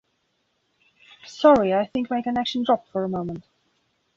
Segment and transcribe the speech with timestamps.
[1.27, 3.45] Sorry, I think my connection dropped for a moment.